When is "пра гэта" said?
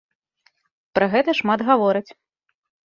0.99-1.37